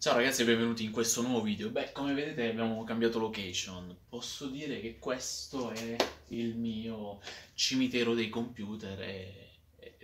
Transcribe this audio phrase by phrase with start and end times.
[0.00, 1.70] Ciao ragazzi e benvenuti in questo nuovo video.
[1.70, 3.96] Beh, come vedete abbiamo cambiato location.
[4.08, 5.96] Posso dire che questo è
[6.28, 7.18] il mio
[7.54, 9.58] cimitero dei computer e,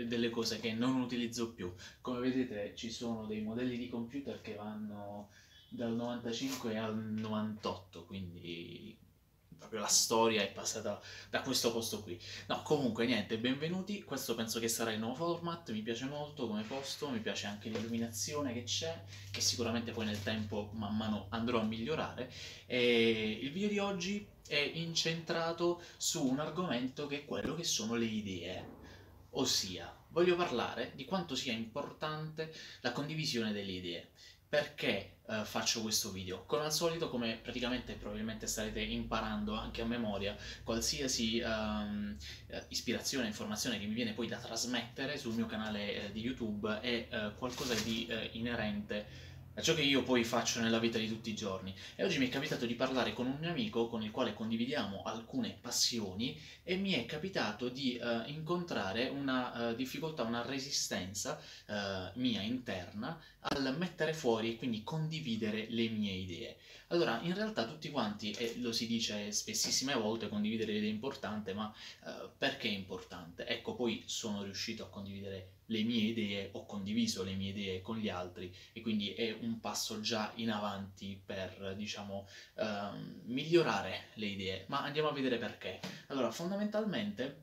[0.04, 1.72] delle cose che non utilizzo più.
[2.00, 5.28] Come vedete ci sono dei modelli di computer che vanno
[5.68, 8.98] dal 95 al 98, quindi
[9.58, 11.00] proprio la storia è passata
[11.30, 12.20] da questo posto qui.
[12.46, 16.62] No, comunque niente, benvenuti, questo penso che sarà il nuovo format, mi piace molto come
[16.62, 21.60] posto, mi piace anche l'illuminazione che c'è, che sicuramente poi nel tempo man mano andrò
[21.60, 22.32] a migliorare.
[22.66, 27.94] E il video di oggi è incentrato su un argomento che è quello che sono
[27.94, 28.68] le idee,
[29.30, 34.10] ossia voglio parlare di quanto sia importante la condivisione delle idee.
[34.54, 36.44] Perché uh, faccio questo video?
[36.46, 42.16] Come al solito, come praticamente probabilmente starete imparando anche a memoria, qualsiasi um,
[42.68, 47.08] ispirazione, informazione che mi viene poi da trasmettere sul mio canale uh, di YouTube è
[47.10, 51.34] uh, qualcosa di inerente a ciò che io poi faccio nella vita di tutti i
[51.34, 51.74] giorni.
[51.94, 55.02] E oggi mi è capitato di parlare con un mio amico con il quale condividiamo
[55.04, 62.18] alcune passioni e mi è capitato di uh, incontrare una uh, difficoltà, una resistenza uh,
[62.18, 66.56] mia interna al mettere fuori e quindi condividere le mie idee.
[66.88, 70.92] Allora, in realtà tutti quanti, e lo si dice spessissime volte, condividere le idee è
[70.92, 71.74] importante, ma
[72.38, 73.46] perché è importante?
[73.46, 77.96] Ecco, poi sono riuscito a condividere le mie idee, ho condiviso le mie idee con
[77.98, 82.26] gli altri e quindi è un passo già in avanti per, diciamo,
[82.56, 84.64] ehm, migliorare le idee.
[84.68, 85.80] Ma andiamo a vedere perché.
[86.08, 87.42] Allora, fondamentalmente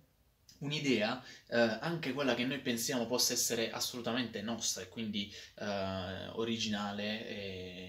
[0.62, 7.28] un'idea, eh, anche quella che noi pensiamo possa essere assolutamente nostra e quindi eh, originale
[7.28, 7.81] e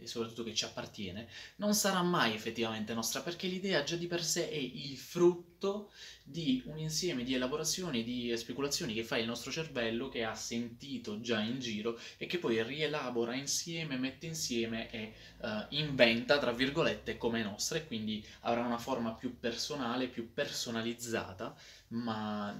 [0.00, 4.24] e soprattutto che ci appartiene, non sarà mai effettivamente nostra perché l'idea già di per
[4.24, 5.90] sé è il frutto
[6.30, 11.20] di un insieme di elaborazioni, di speculazioni che fa il nostro cervello che ha sentito
[11.20, 17.16] già in giro e che poi rielabora insieme, mette insieme e uh, inventa, tra virgolette,
[17.16, 21.54] come nostra e quindi avrà una forma più personale, più personalizzata,
[21.88, 22.56] ma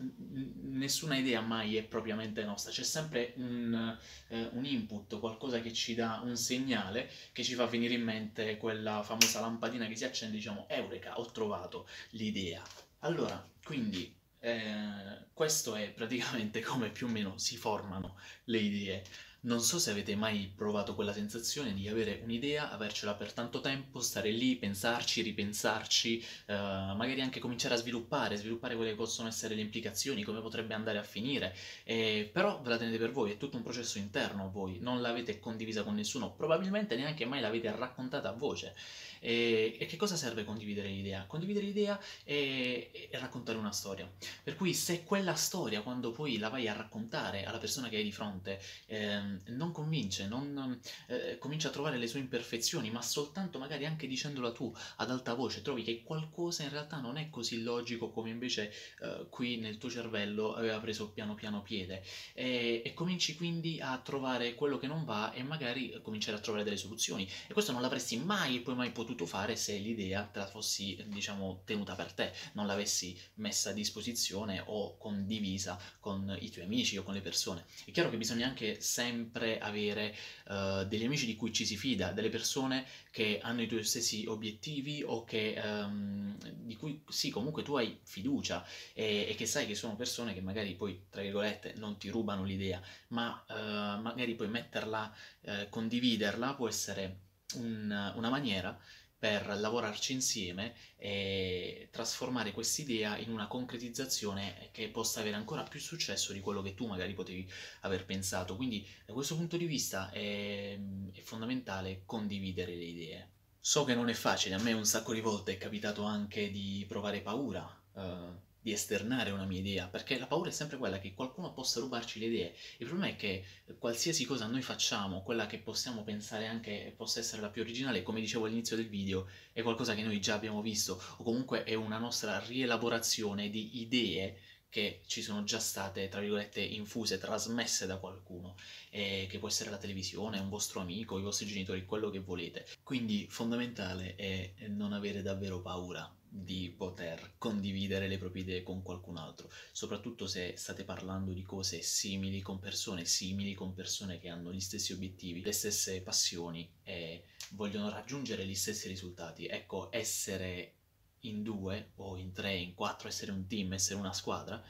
[0.62, 3.96] nessuna idea mai è propriamente nostra, c'è sempre un,
[4.28, 8.56] uh, un input, qualcosa che ci dà un segnale che ci fa venire in mente
[8.56, 12.62] quella famosa lampadina che si accende, diciamo, eureka, ho trovato l'idea.
[13.00, 19.04] Allora, quindi eh, questo è praticamente come più o meno si formano le idee.
[19.42, 24.00] Non so se avete mai provato quella sensazione di avere un'idea, avercela per tanto tempo,
[24.00, 29.54] stare lì, pensarci, ripensarci, eh, magari anche cominciare a sviluppare, sviluppare quelle che possono essere
[29.54, 33.38] le implicazioni, come potrebbe andare a finire, eh, però ve la tenete per voi, è
[33.38, 37.74] tutto un processo interno a voi, non l'avete condivisa con nessuno, probabilmente neanche mai l'avete
[37.74, 38.74] raccontata a voce.
[39.22, 41.24] E, e che cosa serve condividere l'idea?
[41.26, 44.10] Condividere l'idea è, è, raccontare una storia.
[44.42, 48.02] Per cui se quella storia, quando poi la vai a raccontare alla persona che hai
[48.02, 53.58] di fronte, eh, non convince, non eh, comincia a trovare le sue imperfezioni, ma soltanto
[53.58, 57.62] magari anche dicendola tu ad alta voce, trovi che qualcosa in realtà non è così
[57.62, 62.02] logico come invece eh, qui nel tuo cervello aveva preso piano piano piede.
[62.32, 66.64] E, e cominci quindi a trovare quello che non va e magari cominciare a trovare
[66.64, 67.28] delle soluzioni.
[67.46, 70.46] E questo non l'avresti mai e poi mai potuto potuto fare se l'idea te la
[70.46, 76.64] fossi, diciamo, tenuta per te, non l'avessi messa a disposizione o condivisa con i tuoi
[76.64, 77.64] amici o con le persone.
[77.84, 79.19] È chiaro che bisogna anche sempre
[79.60, 80.14] avere
[80.48, 84.24] uh, degli amici di cui ci si fida, delle persone che hanno i tuoi stessi
[84.26, 89.66] obiettivi o che, um, di cui sì, comunque tu hai fiducia e, e, che sai
[89.66, 94.34] che sono persone che magari poi, tra virgolette, non ti rubano l'idea, ma uh, magari
[94.34, 97.18] puoi metterla, uh, condividerla può essere
[97.54, 98.78] un, una maniera
[99.20, 106.32] per lavorarci insieme e trasformare quest'idea in una concretizzazione che possa avere ancora più successo
[106.32, 107.46] di quello che tu magari potevi
[107.80, 108.56] aver pensato.
[108.56, 110.78] Quindi da questo punto di vista è,
[111.12, 113.28] è fondamentale condividere le idee.
[113.60, 116.86] So che non è facile, a me un sacco di volte è capitato anche di
[116.88, 117.78] provare paura.
[117.92, 121.80] Uh, di esternare una mia idea, perché la paura è sempre quella che qualcuno possa
[121.80, 122.54] rubarci le idee.
[122.78, 123.44] Il problema è che
[123.78, 128.20] qualsiasi cosa noi facciamo, quella che possiamo pensare anche possa essere la più originale, come
[128.20, 131.98] dicevo all'inizio del video, è qualcosa che noi già abbiamo visto, o comunque è una
[131.98, 134.38] nostra rielaborazione di idee
[134.70, 138.56] che ci sono già state, tra virgolette, infuse, trasmesse da qualcuno,
[138.90, 142.66] eh, che può essere la televisione, un vostro amico, i vostri genitori, quello che volete.
[142.82, 149.16] Quindi fondamentale è non avere davvero paura di poter condividere le proprie idee con qualcun
[149.16, 154.52] altro, soprattutto se state parlando di cose simili con persone simili, con persone che hanno
[154.52, 159.46] gli stessi obiettivi, le stesse passioni e vogliono raggiungere gli stessi risultati.
[159.46, 160.74] Ecco, essere
[161.20, 164.62] in due o in tre, in quattro, essere un team, essere una squadra,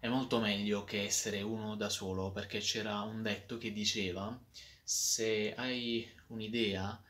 [0.00, 4.38] è molto meglio che essere uno da solo, perché c'era un detto che diceva
[4.82, 7.02] Se hai un'idea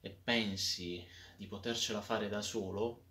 [0.00, 3.04] e pensi di potercela fare da solo,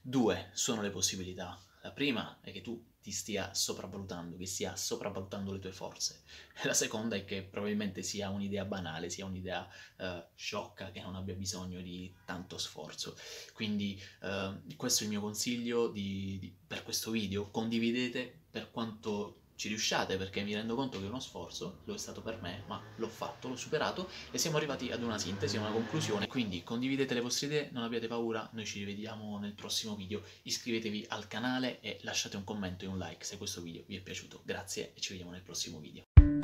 [0.00, 1.60] due sono le possibilità.
[1.88, 6.20] La prima è che tu ti stia sopravvalutando, che stia sopravvalutando le tue forze.
[6.64, 11.32] La seconda è che probabilmente sia un'idea banale, sia un'idea uh, sciocca, che non abbia
[11.32, 13.16] bisogno di tanto sforzo.
[13.54, 17.50] Quindi uh, questo è il mio consiglio di, di, per questo video.
[17.50, 21.98] Condividete per quanto ci riusciate perché mi rendo conto che è uno sforzo, lo è
[21.98, 25.60] stato per me, ma l'ho fatto, l'ho superato e siamo arrivati ad una sintesi, a
[25.60, 26.28] una conclusione.
[26.28, 30.22] Quindi condividete le vostre idee, non abbiate paura, noi ci rivediamo nel prossimo video.
[30.42, 34.00] Iscrivetevi al canale e lasciate un commento e un like se questo video vi è
[34.00, 34.42] piaciuto.
[34.44, 36.37] Grazie e ci vediamo nel prossimo video.